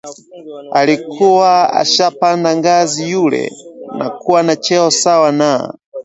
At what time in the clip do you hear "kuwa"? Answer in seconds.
4.09-4.43